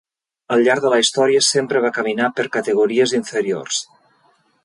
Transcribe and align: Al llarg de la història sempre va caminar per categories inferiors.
Al 0.53 0.63
llarg 0.67 0.85
de 0.85 0.89
la 0.93 0.97
història 1.01 1.41
sempre 1.49 1.83
va 1.83 1.91
caminar 1.99 2.31
per 2.39 2.47
categories 2.57 3.13
inferiors. 3.21 3.83